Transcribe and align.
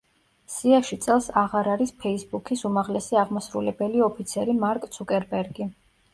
სიაში 0.51 0.97
წელს 1.05 1.27
აღარ 1.41 1.69
არის 1.73 1.93
„ფეისბუქის“ 2.05 2.65
უმაღლესი 2.71 3.21
აღმასრულებელი 3.25 4.03
ოფიცერი 4.09 4.59
მარკ 4.65 4.91
ცუკერბერგი. 4.99 5.71